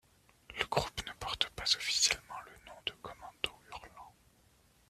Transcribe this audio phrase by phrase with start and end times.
[0.59, 4.15] Le groupe ne porte pas officiellement le nom de Commandos Hurlants.